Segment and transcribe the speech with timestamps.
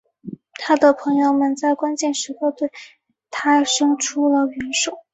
[0.53, 2.71] 他的朋友们在关键时刻对
[3.29, 4.97] 他生出了援手。